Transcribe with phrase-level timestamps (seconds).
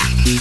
[0.00, 0.40] なに?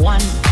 [0.00, 0.49] one.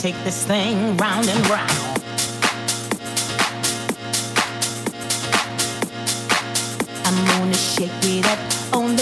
[0.00, 1.70] take this thing round and round.
[7.04, 8.38] I'm gonna shake it up
[8.74, 8.96] on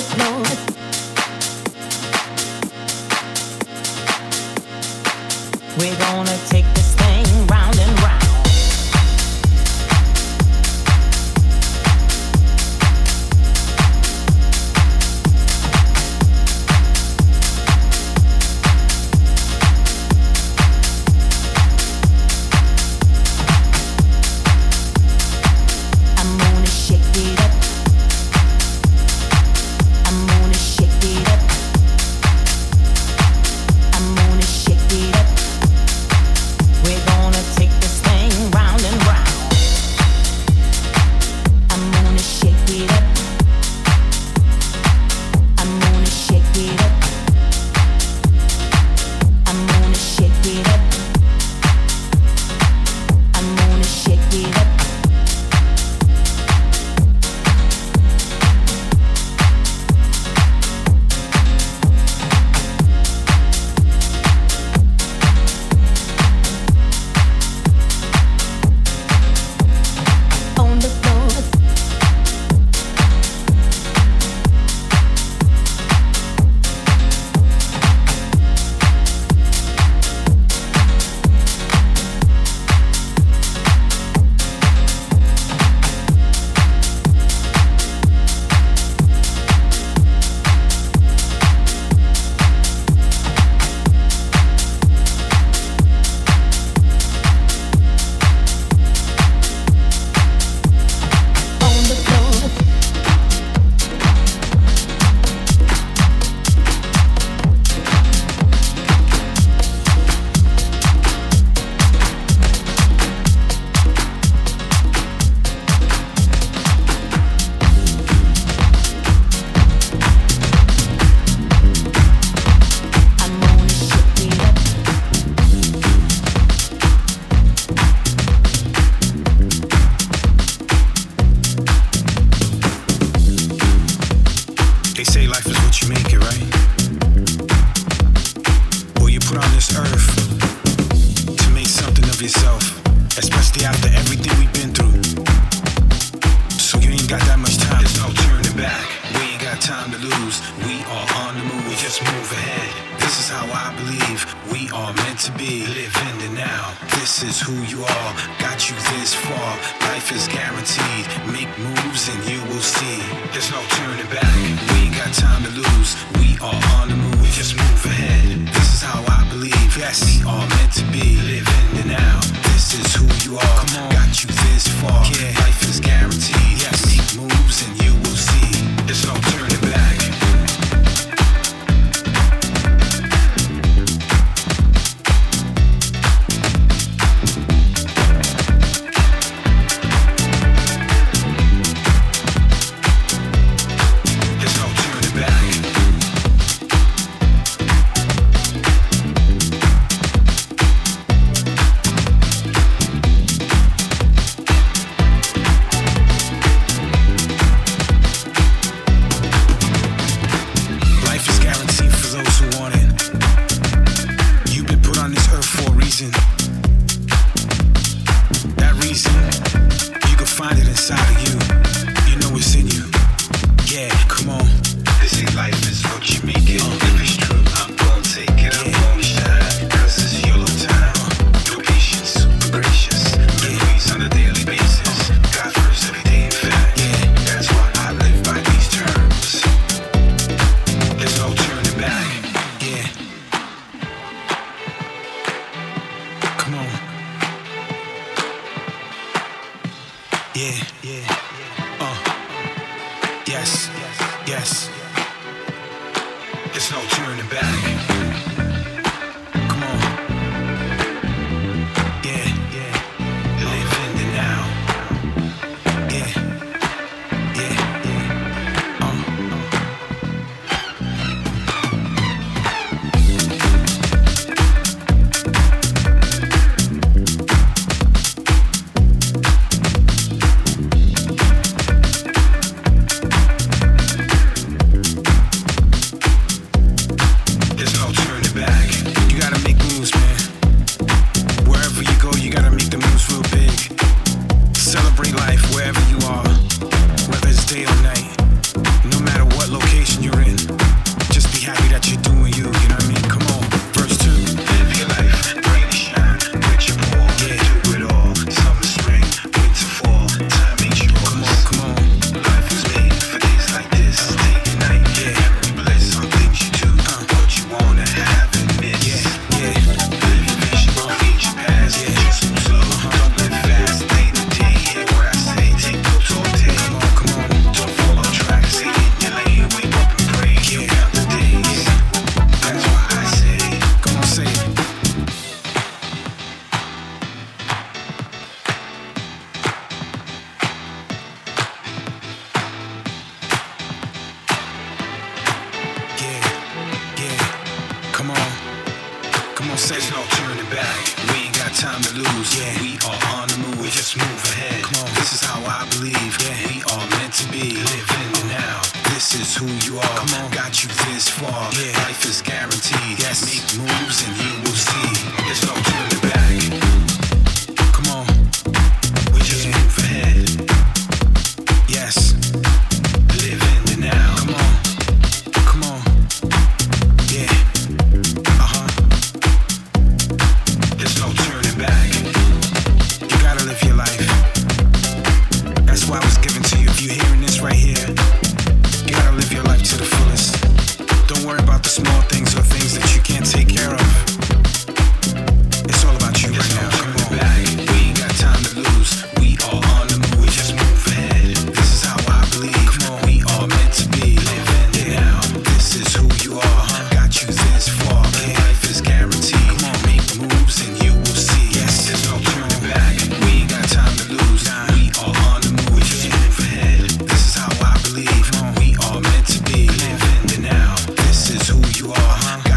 [421.80, 422.47] you are, huh?